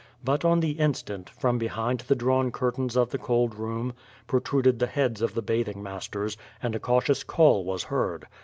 But 0.23 0.43
on 0.43 0.61
the 0.61 0.71
instant, 0.79 1.29
from 1.29 1.59
behind 1.59 1.99
the 1.99 2.15
drawn 2.15 2.51
curtains 2.51 2.97
of 2.97 3.11
the 3.11 3.19
cold 3.19 3.53
room, 3.53 3.93
protruded 4.25 4.79
the 4.79 4.87
heads 4.87 5.21
of 5.21 5.35
the 5.35 5.43
bath 5.43 5.67
ing 5.67 5.83
masters, 5.83 6.37
and 6.59 6.73
a 6.75 6.79
cautious 6.79 7.23
call 7.23 7.63
was 7.63 7.83
heard. 7.83 8.25